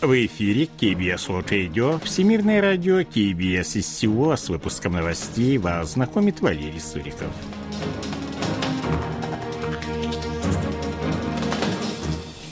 В 0.00 0.26
эфире 0.26 0.68
KBS 0.80 1.26
World 1.26 1.48
Radio, 1.48 2.04
Всемирное 2.04 2.62
радио 2.62 3.00
KBS 3.00 3.80
из 3.80 3.88
Сеула 3.88 4.36
с 4.36 4.48
выпуском 4.48 4.92
новостей 4.92 5.58
вас 5.58 5.94
знакомит 5.94 6.40
Валерий 6.40 6.78
Суриков. 6.78 7.32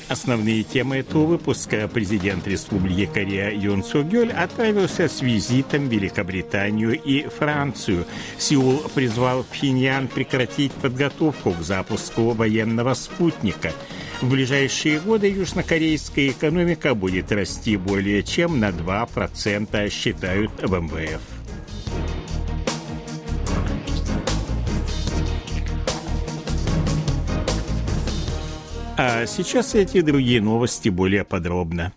Основные 0.08 0.64
темы 0.64 0.96
этого 0.96 1.24
выпуска. 1.26 1.86
Президент 1.86 2.48
Республики 2.48 3.06
Корея 3.06 3.52
Юн 3.52 3.84
Сугёль 3.84 4.32
отправился 4.32 5.06
с 5.06 5.22
визитом 5.22 5.88
в 5.88 5.92
Великобританию 5.92 7.00
и 7.00 7.28
Францию. 7.28 8.06
Сеул 8.38 8.78
призвал 8.92 9.44
Пхеньян 9.44 10.08
прекратить 10.08 10.72
подготовку 10.72 11.52
к 11.52 11.62
запуску 11.62 12.32
военного 12.32 12.94
спутника– 12.94 13.70
в 14.20 14.30
ближайшие 14.30 15.00
годы 15.00 15.30
южнокорейская 15.30 16.28
экономика 16.28 16.94
будет 16.94 17.32
расти 17.32 17.76
более 17.76 18.22
чем 18.22 18.60
на 18.60 18.70
2%, 18.70 19.90
считают 19.90 20.50
в 20.62 20.72
МВФ. 20.72 21.20
А 28.98 29.26
сейчас 29.26 29.74
эти 29.74 30.00
другие 30.00 30.40
новости 30.40 30.88
более 30.88 31.24
подробно. 31.24 31.92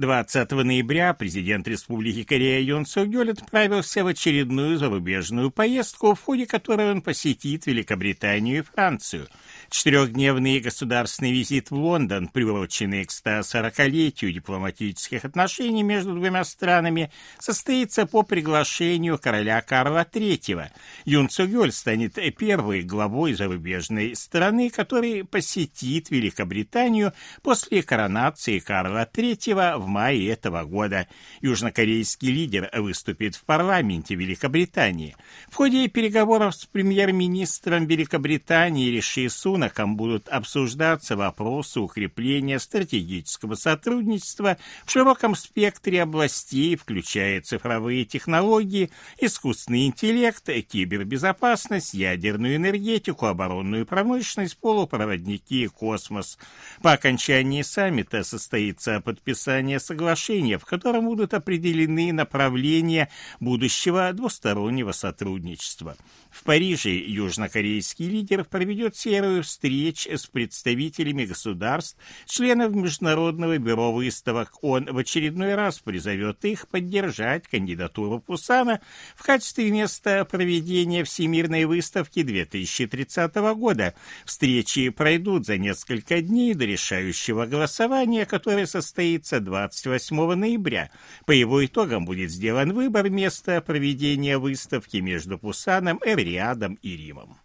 20 0.00 0.50
ноября 0.52 1.12
президент 1.12 1.68
Республики 1.68 2.24
Корея 2.24 2.62
Юн 2.62 2.86
Согёль 2.86 3.32
отправился 3.32 4.02
в 4.02 4.06
очередную 4.06 4.78
зарубежную 4.78 5.50
поездку, 5.50 6.14
в 6.14 6.22
ходе 6.22 6.46
которой 6.46 6.90
он 6.90 7.02
посетит 7.02 7.66
Великобританию 7.66 8.60
и 8.60 8.62
Францию– 8.62 9.28
Четырехдневный 9.70 10.58
государственный 10.58 11.30
визит 11.30 11.70
в 11.70 11.76
Лондон, 11.76 12.26
приуроченный 12.26 13.04
к 13.04 13.10
140-летию 13.10 14.32
дипломатических 14.32 15.24
отношений 15.24 15.84
между 15.84 16.16
двумя 16.16 16.42
странами, 16.42 17.12
состоится 17.38 18.04
по 18.04 18.24
приглашению 18.24 19.16
короля 19.16 19.60
Карла 19.62 20.04
III. 20.12 20.70
Юн 21.04 21.28
Цугёль 21.28 21.70
станет 21.70 22.14
первой 22.36 22.82
главой 22.82 23.34
зарубежной 23.34 24.16
страны, 24.16 24.70
который 24.70 25.22
посетит 25.22 26.10
Великобританию 26.10 27.12
после 27.42 27.84
коронации 27.84 28.58
Карла 28.58 29.08
III 29.10 29.78
в 29.78 29.86
мае 29.90 30.26
этого 30.30 30.64
года. 30.64 31.06
Южнокорейский 31.42 32.32
лидер 32.32 32.70
выступит 32.72 33.36
в 33.36 33.44
парламенте 33.44 34.14
Великобритании. 34.14 35.16
В 35.50 35.56
ходе 35.56 35.86
переговоров 35.88 36.54
с 36.54 36.64
премьер-министром 36.64 37.84
Великобритании 37.86 38.88
Риши 38.88 39.28
Сун 39.28 39.60
Сунаком 39.60 39.94
будут 39.94 40.26
обсуждаться 40.30 41.16
вопросы 41.16 41.80
укрепления 41.80 42.58
стратегического 42.58 43.54
сотрудничества 43.56 44.56
в 44.86 44.90
широком 44.90 45.34
спектре 45.34 46.02
областей, 46.02 46.76
включая 46.76 47.42
цифровые 47.42 48.06
технологии, 48.06 48.90
искусственный 49.18 49.86
интеллект, 49.86 50.48
кибербезопасность, 50.66 51.92
ядерную 51.92 52.56
энергетику, 52.56 53.26
оборонную 53.26 53.84
промышленность, 53.84 54.56
полупроводники 54.56 55.64
и 55.64 55.66
космос. 55.66 56.38
По 56.80 56.92
окончании 56.92 57.60
саммита 57.60 58.24
состоится 58.24 59.02
подписание 59.02 59.69
соглашения, 59.78 60.58
в 60.58 60.64
котором 60.64 61.04
будут 61.06 61.34
определены 61.34 62.12
направления 62.12 63.10
будущего 63.38 64.12
двустороннего 64.12 64.92
сотрудничества. 64.92 65.96
В 66.30 66.44
Париже 66.44 66.90
южнокорейский 66.90 68.08
лидер 68.08 68.44
проведет 68.44 68.96
серию 68.96 69.42
встреч 69.42 70.06
с 70.06 70.26
представителями 70.26 71.24
государств, 71.24 71.96
членов 72.26 72.72
Международного 72.74 73.58
бюро 73.58 73.92
выставок. 73.92 74.62
Он 74.62 74.86
в 74.86 74.96
очередной 74.96 75.54
раз 75.54 75.80
призовет 75.80 76.44
их 76.44 76.68
поддержать 76.68 77.48
кандидатуру 77.48 78.20
Пусана 78.20 78.80
в 79.16 79.24
качестве 79.24 79.70
места 79.70 80.24
проведения 80.24 81.04
Всемирной 81.04 81.64
выставки 81.64 82.22
2030 82.22 83.34
года. 83.56 83.94
Встречи 84.24 84.88
пройдут 84.90 85.46
за 85.46 85.58
несколько 85.58 86.22
дней 86.22 86.54
до 86.54 86.64
решающего 86.64 87.46
голосования, 87.46 88.24
которое 88.24 88.66
состоится 88.66 89.40
28 89.68 90.34
ноября. 90.34 90.90
По 91.26 91.32
его 91.32 91.64
итогам 91.64 92.04
будет 92.04 92.30
сделан 92.30 92.72
выбор 92.72 93.10
места 93.10 93.60
проведения 93.60 94.38
выставки 94.38 94.96
между 94.98 95.38
Пусаном 95.38 95.98
и 95.98 96.14
Риадом 96.14 96.74
и 96.82 96.96
Римом. 96.96 97.38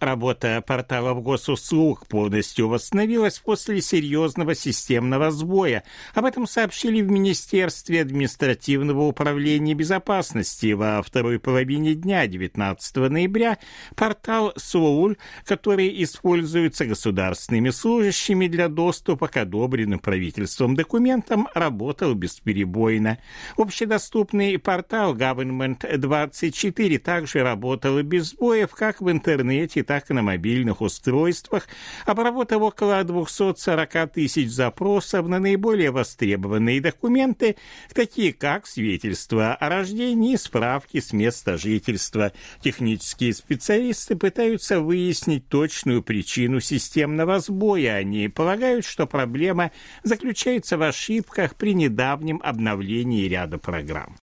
Работа 0.00 0.64
порталов 0.66 1.22
госуслуг 1.22 2.06
полностью 2.06 2.68
восстановилась 2.68 3.38
после 3.38 3.82
серьезного 3.82 4.54
системного 4.54 5.30
сбоя. 5.30 5.84
Об 6.14 6.24
этом 6.24 6.46
сообщили 6.46 7.02
в 7.02 7.10
Министерстве 7.10 8.00
административного 8.00 9.02
управления 9.02 9.74
безопасности 9.74 10.72
во 10.72 11.02
второй 11.02 11.38
половине 11.38 11.94
дня 11.94 12.26
19 12.26 12.96
ноября. 13.10 13.58
Портал 13.94 14.54
Соуль, 14.56 15.18
который 15.44 16.02
используется 16.02 16.86
государственными 16.86 17.68
служащими 17.68 18.46
для 18.46 18.68
доступа 18.68 19.28
к 19.28 19.36
одобренным 19.36 19.98
правительством 19.98 20.76
документам, 20.76 21.46
работал 21.52 22.14
бесперебойно. 22.14 23.18
Общедоступный 23.58 24.58
портал 24.58 25.14
Government 25.14 25.94
24 25.94 26.98
также 27.00 27.42
работал 27.42 28.02
без 28.02 28.30
сбоев 28.30 28.70
как 28.70 29.02
в 29.02 29.10
интернете, 29.10 29.84
так 29.90 30.08
и 30.08 30.14
на 30.14 30.22
мобильных 30.22 30.82
устройствах, 30.82 31.66
обработав 32.06 32.62
около 32.62 33.02
240 33.02 34.12
тысяч 34.12 34.48
запросов 34.48 35.26
на 35.26 35.40
наиболее 35.40 35.90
востребованные 35.90 36.80
документы, 36.80 37.56
такие 37.92 38.32
как 38.32 38.68
свидетельство 38.68 39.52
о 39.52 39.68
рождении, 39.68 40.36
справки 40.36 41.00
с 41.00 41.12
места 41.12 41.56
жительства. 41.58 42.30
Технические 42.62 43.34
специалисты 43.34 44.14
пытаются 44.14 44.78
выяснить 44.78 45.48
точную 45.48 46.04
причину 46.04 46.60
системного 46.60 47.40
сбоя. 47.40 47.96
Они 47.96 48.28
полагают, 48.28 48.84
что 48.84 49.08
проблема 49.08 49.72
заключается 50.04 50.78
в 50.78 50.82
ошибках 50.82 51.56
при 51.56 51.74
недавнем 51.74 52.40
обновлении 52.44 53.26
ряда 53.26 53.58
программ. 53.58 54.14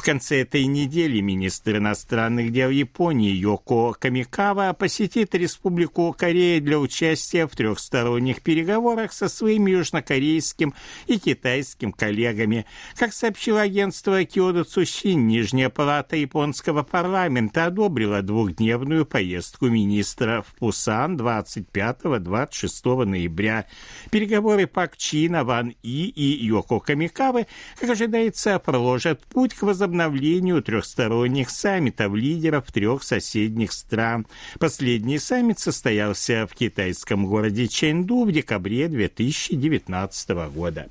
В 0.00 0.02
конце 0.02 0.40
этой 0.40 0.64
недели 0.64 1.20
министр 1.20 1.76
иностранных 1.76 2.52
дел 2.52 2.70
Японии 2.70 3.32
Йоко 3.32 3.92
Камикава 3.92 4.72
посетит 4.72 5.34
Республику 5.34 6.16
Корея 6.18 6.58
для 6.62 6.78
участия 6.78 7.46
в 7.46 7.54
трехсторонних 7.54 8.40
переговорах 8.40 9.12
со 9.12 9.28
своими 9.28 9.72
южнокорейским 9.72 10.72
и 11.06 11.18
китайским 11.18 11.92
коллегами. 11.92 12.64
Как 12.96 13.12
сообщило 13.12 13.60
агентство 13.60 14.24
Киодо 14.24 14.64
Цусин, 14.64 15.26
Нижняя 15.26 15.68
палата 15.68 16.16
японского 16.16 16.82
парламента 16.82 17.66
одобрила 17.66 18.22
двухдневную 18.22 19.04
поездку 19.04 19.66
министра 19.66 20.42
в 20.48 20.54
Пусан 20.54 21.18
25-26 21.18 23.04
ноября. 23.04 23.66
Переговоры 24.10 24.66
Пак 24.66 24.96
Чина, 24.96 25.44
Ван 25.44 25.74
И 25.82 26.06
и 26.06 26.46
Йоко 26.46 26.78
Камикавы, 26.78 27.46
как 27.78 27.90
ожидается, 27.90 28.58
проложат 28.58 29.26
путь 29.26 29.52
к 29.52 29.60
возобновлению 29.60 29.89
возобновлению 29.90 30.62
трехсторонних 30.62 31.50
саммитов 31.50 32.14
лидеров 32.14 32.70
трех 32.72 33.02
соседних 33.02 33.72
стран. 33.72 34.26
Последний 34.58 35.18
саммит 35.18 35.58
состоялся 35.58 36.46
в 36.46 36.54
китайском 36.54 37.26
городе 37.26 37.66
Чэнду 37.66 38.24
в 38.24 38.32
декабре 38.32 38.88
2019 38.88 40.30
года. 40.54 40.88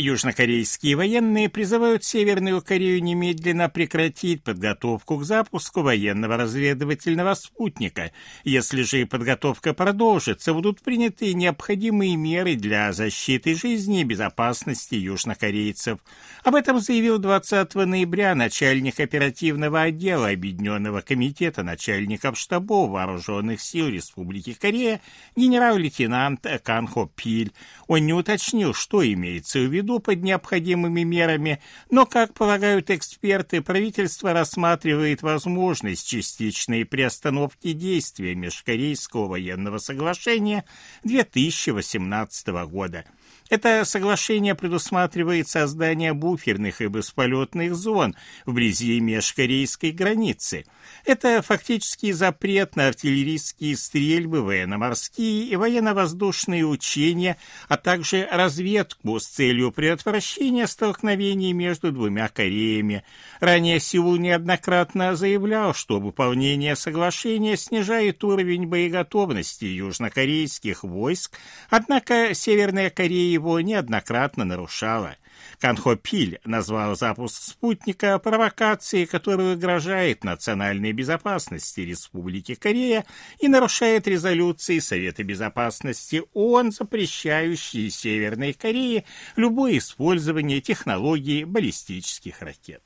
Южнокорейские 0.00 0.94
военные 0.94 1.48
призывают 1.48 2.04
Северную 2.04 2.62
Корею 2.62 3.02
немедленно 3.02 3.68
прекратить 3.68 4.44
подготовку 4.44 5.16
к 5.16 5.24
запуску 5.24 5.82
военного 5.82 6.36
разведывательного 6.36 7.34
спутника. 7.34 8.12
Если 8.44 8.82
же 8.82 9.06
подготовка 9.06 9.74
продолжится, 9.74 10.54
будут 10.54 10.82
приняты 10.82 11.34
необходимые 11.34 12.14
меры 12.14 12.54
для 12.54 12.92
защиты 12.92 13.56
жизни 13.56 14.02
и 14.02 14.04
безопасности 14.04 14.94
южнокорейцев. 14.94 15.98
Об 16.44 16.54
этом 16.54 16.78
заявил 16.78 17.18
20 17.18 17.74
ноября 17.74 18.36
начальник 18.36 19.00
оперативного 19.00 19.82
отдела 19.82 20.28
Объединенного 20.28 21.00
комитета 21.00 21.64
начальников 21.64 22.38
штабов 22.38 22.90
Вооруженных 22.90 23.60
сил 23.60 23.88
Республики 23.88 24.52
Корея 24.52 25.00
генерал-лейтенант 25.34 26.46
Кан 26.62 26.86
Хо 26.86 27.10
Пиль. 27.16 27.50
Он 27.88 28.06
не 28.06 28.12
уточнил, 28.12 28.74
что 28.74 29.04
имеется 29.04 29.58
в 29.58 29.64
виду 29.64 29.87
виду 29.88 30.00
под 30.00 30.22
необходимыми 30.22 31.02
мерами, 31.02 31.60
но, 31.90 32.04
как 32.04 32.34
полагают 32.34 32.90
эксперты, 32.90 33.62
правительство 33.62 34.32
рассматривает 34.32 35.22
возможность 35.22 36.06
частичной 36.06 36.84
приостановки 36.84 37.72
действия 37.72 38.34
Межкорейского 38.34 39.26
военного 39.28 39.78
соглашения 39.78 40.64
2018 41.04 42.48
года. 42.66 43.04
Это 43.48 43.84
соглашение 43.84 44.54
предусматривает 44.54 45.48
создание 45.48 46.12
буферных 46.12 46.82
и 46.82 46.88
бесполетных 46.88 47.74
зон 47.74 48.14
вблизи 48.44 49.00
межкорейской 49.00 49.90
границы. 49.90 50.66
Это 51.06 51.40
фактически 51.40 52.12
запрет 52.12 52.76
на 52.76 52.88
артиллерийские 52.88 53.76
стрельбы, 53.76 54.42
военно-морские 54.42 55.44
и 55.44 55.56
военно-воздушные 55.56 56.66
учения, 56.66 57.38
а 57.68 57.78
также 57.78 58.28
разведку 58.30 59.18
с 59.18 59.26
целью 59.26 59.72
предотвращения 59.72 60.66
столкновений 60.66 61.52
между 61.52 61.90
двумя 61.90 62.28
Кореями. 62.28 63.02
Ранее 63.40 63.80
Сеул 63.80 64.16
неоднократно 64.16 65.16
заявлял, 65.16 65.72
что 65.72 66.00
выполнение 66.00 66.76
соглашения 66.76 67.56
снижает 67.56 68.22
уровень 68.24 68.66
боеготовности 68.66 69.64
южнокорейских 69.64 70.84
войск, 70.84 71.38
однако 71.70 72.34
Северная 72.34 72.90
Корея 72.90 73.37
его 73.38 73.60
неоднократно 73.60 74.44
нарушала. 74.44 75.16
Канхо 75.60 75.96
Пиль 75.96 76.40
назвал 76.44 76.96
запуск 76.96 77.42
спутника 77.42 78.18
провокацией, 78.18 79.06
которая 79.06 79.54
угрожает 79.54 80.24
национальной 80.24 80.92
безопасности 80.92 81.80
Республики 81.80 82.54
Корея 82.54 83.04
и 83.40 83.48
нарушает 83.48 84.06
резолюции 84.08 84.78
Совета 84.78 85.24
Безопасности 85.24 86.22
ООН, 86.34 86.72
запрещающие 86.72 87.90
Северной 87.90 88.52
Корее 88.52 89.04
любое 89.36 89.78
использование 89.78 90.60
технологий 90.60 91.44
баллистических 91.44 92.42
ракет. 92.42 92.82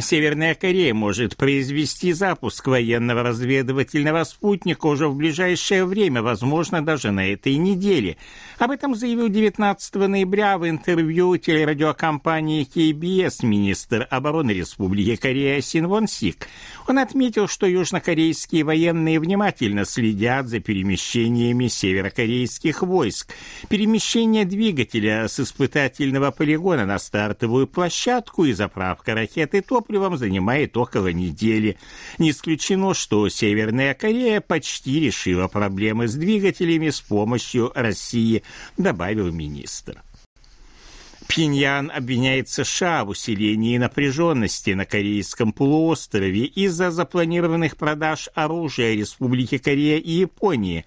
Северная 0.00 0.56
Корея 0.56 0.92
может 0.92 1.36
произвести 1.36 2.12
запуск 2.12 2.66
военного 2.66 3.22
разведывательного 3.22 4.24
спутника 4.24 4.86
уже 4.86 5.06
в 5.06 5.14
ближайшее 5.14 5.84
время, 5.84 6.20
возможно, 6.20 6.84
даже 6.84 7.12
на 7.12 7.32
этой 7.32 7.54
неделе. 7.54 8.16
Об 8.58 8.72
этом 8.72 8.96
заявил 8.96 9.28
19 9.28 9.94
ноября 9.94 10.58
в 10.58 10.68
интервью 10.68 11.36
телерадиокомпании 11.36 12.66
KBS 12.66 13.46
министр 13.46 14.08
обороны 14.10 14.50
Республики 14.50 15.14
Корея 15.14 15.60
Син 15.60 15.86
Вон 15.86 16.08
Сик. 16.08 16.48
Он 16.88 16.98
отметил, 16.98 17.46
что 17.46 17.66
южнокорейские 17.68 18.64
военные 18.64 19.20
внимательно 19.20 19.84
следят 19.84 20.48
за 20.48 20.58
перемещениями 20.58 21.68
северокорейских 21.68 22.82
войск. 22.82 23.32
Перемещение 23.68 24.44
двигателя 24.44 25.28
с 25.28 25.38
испытательного 25.38 26.32
полигона 26.32 26.84
на 26.84 26.98
стартовую 26.98 27.68
площадку 27.68 28.44
и 28.44 28.52
заправка 28.52 29.14
ракеты 29.14 29.62
ТОП 29.62 29.83
топливом 29.84 30.16
занимает 30.16 30.76
около 30.76 31.12
недели. 31.12 31.76
Не 32.18 32.30
исключено, 32.30 32.94
что 32.94 33.28
Северная 33.28 33.94
Корея 33.94 34.40
почти 34.40 35.00
решила 35.00 35.46
проблемы 35.48 36.08
с 36.08 36.14
двигателями 36.14 36.90
с 36.90 37.00
помощью 37.00 37.70
России, 37.74 38.42
добавил 38.78 39.30
министр. 39.30 40.02
Пхеньян 41.26 41.90
обвиняет 41.94 42.48
США 42.48 43.04
в 43.04 43.08
усилении 43.08 43.78
напряженности 43.78 44.70
на 44.70 44.84
Корейском 44.84 45.52
полуострове 45.52 46.44
из-за 46.44 46.90
запланированных 46.90 47.76
продаж 47.76 48.28
оружия 48.34 48.94
Республики 48.94 49.58
Корея 49.58 49.98
и 49.98 50.10
Японии. 50.10 50.84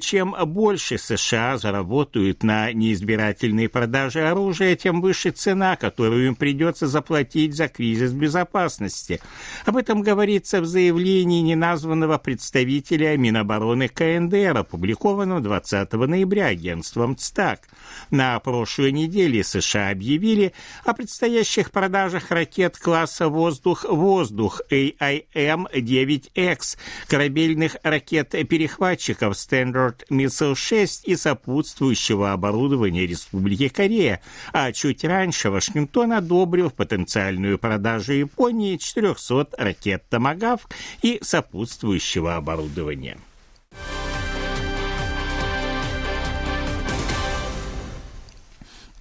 Чем 0.00 0.34
больше 0.46 0.98
США 0.98 1.58
заработают 1.58 2.42
на 2.42 2.72
неизбирательной 2.72 3.68
продаже 3.68 4.28
оружия, 4.28 4.76
тем 4.76 5.00
выше 5.00 5.30
цена, 5.30 5.76
которую 5.76 6.28
им 6.28 6.36
придется 6.36 6.86
заплатить 6.86 7.54
за 7.54 7.68
кризис 7.68 8.12
безопасности. 8.12 9.20
Об 9.66 9.76
этом 9.76 10.02
говорится 10.02 10.60
в 10.60 10.66
заявлении 10.66 11.40
неназванного 11.40 12.18
представителя 12.18 13.16
Минобороны 13.16 13.88
КНДР, 13.88 14.58
опубликованном 14.58 15.42
20 15.42 15.92
ноября 15.92 16.46
агентством 16.46 17.16
ЦТАК. 17.16 17.68
На 18.10 18.38
прошлой 18.38 18.92
неделе 18.92 19.42
США 19.42 19.71
США 19.72 19.90
объявили 19.90 20.52
о 20.84 20.92
предстоящих 20.92 21.70
продажах 21.70 22.30
ракет 22.30 22.78
класса 22.78 23.28
«Воздух-Воздух» 23.28 24.60
AIM-9X, 24.70 26.76
корабельных 27.08 27.76
ракет-перехватчиков 27.82 29.34
Standard 29.34 30.06
Missile-6 30.10 31.04
и 31.04 31.16
сопутствующего 31.16 32.32
оборудования 32.32 33.06
Республики 33.06 33.68
Корея, 33.68 34.20
а 34.52 34.72
чуть 34.72 35.04
раньше 35.04 35.50
Вашингтон 35.50 36.12
одобрил 36.12 36.70
потенциальную 36.70 37.58
продажу 37.58 38.12
Японии 38.12 38.76
400 38.76 39.48
ракет 39.56 40.04
«Томагавк» 40.08 40.70
и 41.02 41.18
сопутствующего 41.22 42.36
оборудования. 42.36 43.18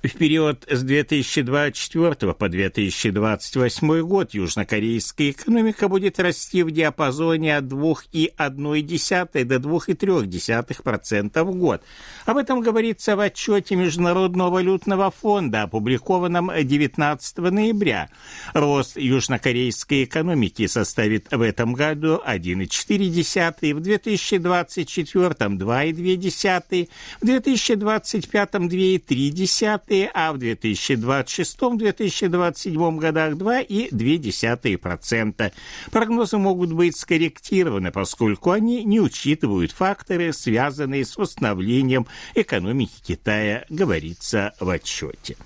В 0.04 0.18
период 0.18 0.66
с 0.68 0.82
2024 0.82 2.34
по 2.34 2.50
2028 2.50 4.02
год 4.02 4.34
южнокорейская 4.34 5.30
экономика 5.30 5.88
будет 5.88 6.20
расти 6.20 6.64
в 6.64 6.72
диапазоне 6.72 7.56
от 7.56 7.66
2,1 7.66 9.46
до 9.46 9.56
2,3% 9.58 11.44
в 11.44 11.56
год. 11.56 11.84
Об 12.26 12.38
этом 12.38 12.62
говорится 12.62 13.16
в 13.16 13.20
отчете 13.20 13.76
Международного 13.76 14.50
валютного 14.50 15.12
фонда, 15.12 15.64
опубликованном 15.64 16.50
19 16.60 17.38
ноября. 17.38 18.10
Рост 18.56 18.98
южнокорейской 18.98 20.06
экономики 20.06 20.66
составит 20.66 21.32
в 21.32 21.42
этом 21.42 21.74
году 21.74 22.20
1,4, 22.28 23.76
в 23.76 23.80
2024 23.80 25.28
2,2, 25.28 26.90
в 27.22 27.26
2025 27.26 28.50
2,3, 28.52 29.91
а 30.14 30.34
в 30.34 30.38
2026-2027 30.38 32.98
годах 32.98 33.34
2,2%. 33.34 35.52
Прогнозы 35.92 36.38
могут 36.38 36.74
быть 36.74 36.98
скорректированы, 36.98 37.92
поскольку 37.92 38.52
они 38.52 38.84
не 38.84 39.00
учитывают 39.00 39.72
факторы, 39.72 40.34
связанные 40.34 41.06
с 41.06 41.16
восстановлением 41.18 42.06
экономики 42.36 42.92
Китая, 43.06 43.66
говорится 43.70 44.54
в 44.60 44.70
отчете. 44.70 45.38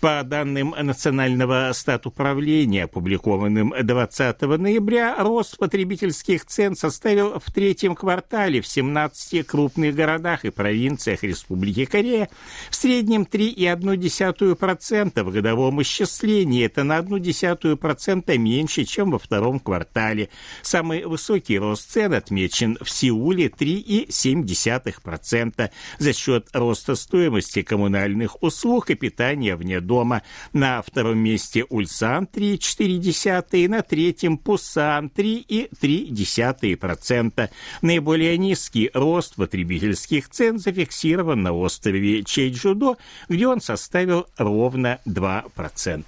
По 0.00 0.22
данным 0.24 0.74
Национального 0.80 1.70
статуправления, 1.74 2.84
опубликованным 2.84 3.74
20 3.82 4.40
ноября, 4.40 5.16
рост 5.18 5.58
потребительских 5.58 6.46
цен 6.46 6.74
составил 6.74 7.38
в 7.38 7.52
третьем 7.52 7.94
квартале 7.94 8.62
в 8.62 8.66
17 8.66 9.46
крупных 9.46 9.94
городах 9.94 10.46
и 10.46 10.50
провинциях 10.50 11.22
Республики 11.22 11.84
Корея 11.84 12.30
в 12.70 12.76
среднем 12.76 13.28
3,1% 13.30 15.22
в 15.22 15.30
годовом 15.30 15.82
исчислении. 15.82 16.64
Это 16.64 16.82
на 16.82 17.00
0,1% 17.00 18.38
меньше, 18.38 18.84
чем 18.84 19.10
во 19.10 19.18
втором 19.18 19.60
квартале. 19.60 20.30
Самый 20.62 21.04
высокий 21.04 21.58
рост 21.58 21.90
цен 21.90 22.14
отмечен 22.14 22.78
в 22.80 22.88
Сеуле 22.88 23.48
3,7% 23.48 25.70
за 25.98 26.12
счет 26.14 26.48
роста 26.54 26.94
стоимости 26.94 27.60
коммунальных 27.60 28.42
услуг 28.42 28.88
и 28.88 28.94
питания 28.94 29.56
вне 29.56 29.82
дома. 29.90 30.22
На 30.52 30.82
втором 30.82 31.18
месте 31.18 31.64
Ульсан 31.68 32.28
3,4, 32.32 33.68
на 33.68 33.82
третьем 33.82 34.38
Пусан 34.38 35.10
3,3%. 35.14 37.50
Наиболее 37.82 38.38
низкий 38.38 38.88
рост 38.94 39.34
потребительских 39.34 40.28
цен 40.28 40.60
зафиксирован 40.60 41.42
на 41.42 41.52
острове 41.52 42.22
Чейджудо, 42.22 42.94
где 43.28 43.48
он 43.48 43.60
составил 43.60 44.28
ровно 44.38 45.00
2%. 45.06 46.04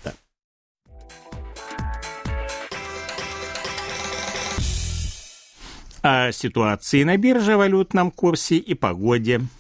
О 6.05 6.33
ситуации 6.33 7.03
на 7.03 7.17
бирже, 7.17 7.57
валютном 7.57 8.13
курсе 8.13 8.59
и 8.59 8.75
погоде– 8.75 9.41